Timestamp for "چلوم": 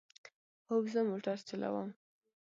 1.49-1.89